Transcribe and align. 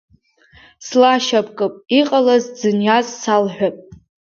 Слашьапкып, 0.87 1.73
иҟалаз, 1.99 2.43
дзыниаз 2.53 3.07
салҳәап… 3.21 3.75